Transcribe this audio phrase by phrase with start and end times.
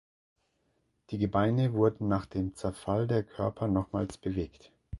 [1.11, 4.71] Die Gebeine wurden nach dem Zerfall der Körper nochmals bewegt.